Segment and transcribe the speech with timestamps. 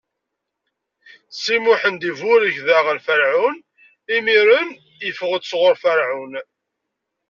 [1.41, 3.55] Si Mḥemmed iburek daɣen Ferɛun,
[4.15, 4.69] imiren
[5.09, 6.33] iffeɣ-d sɣur Ferɛun.